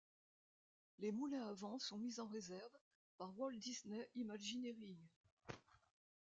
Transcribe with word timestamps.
Les 0.97 1.11
moulins 1.11 1.47
à 1.47 1.53
vent 1.53 1.77
sont 1.77 1.99
mis 1.99 2.19
en 2.19 2.25
réserve 2.25 2.75
par 3.19 3.37
Walt 3.37 3.51
Disney 3.57 4.09
Imagineering. 4.15 4.97